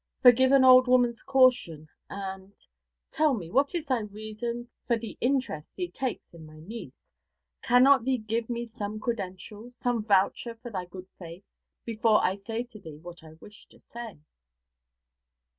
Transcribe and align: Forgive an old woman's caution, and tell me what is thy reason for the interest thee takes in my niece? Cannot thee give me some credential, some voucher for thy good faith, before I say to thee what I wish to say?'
Forgive 0.23 0.51
an 0.51 0.63
old 0.65 0.87
woman's 0.87 1.21
caution, 1.21 1.87
and 2.09 2.53
tell 3.11 3.35
me 3.35 3.51
what 3.51 3.75
is 3.75 3.85
thy 3.85 3.99
reason 3.99 4.67
for 4.87 4.97
the 4.97 5.15
interest 5.21 5.75
thee 5.75 5.91
takes 5.91 6.33
in 6.33 6.43
my 6.43 6.59
niece? 6.59 7.11
Cannot 7.61 8.03
thee 8.03 8.17
give 8.17 8.49
me 8.49 8.65
some 8.65 8.99
credential, 8.99 9.69
some 9.69 10.03
voucher 10.03 10.55
for 10.55 10.71
thy 10.71 10.85
good 10.85 11.07
faith, 11.19 11.43
before 11.85 12.19
I 12.23 12.33
say 12.33 12.63
to 12.63 12.79
thee 12.79 12.97
what 12.97 13.23
I 13.23 13.33
wish 13.33 13.67
to 13.67 13.79
say?' 13.79 14.17